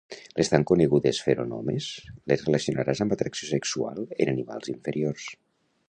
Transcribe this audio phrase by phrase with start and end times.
[0.37, 1.91] Les tan conegudes feromones
[2.33, 5.29] les relacionaràs amb atracció sexual en animals inferiors